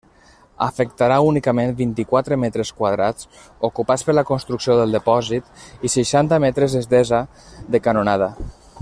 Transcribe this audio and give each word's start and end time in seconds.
Afectarà 0.67 1.17
únicament 1.25 1.73
vint-i-quatre 1.81 2.37
metres 2.45 2.71
quadrats, 2.79 3.29
ocupats 3.69 4.07
per 4.07 4.17
la 4.19 4.25
construcció 4.33 4.79
del 4.81 4.97
depòsit 4.99 5.55
i 5.67 5.93
seixanta 5.97 6.41
metres 6.49 6.79
d'estesa 6.79 7.25
de 7.77 7.87
canonada. 7.91 8.35